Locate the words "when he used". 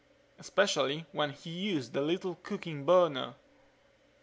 1.11-1.93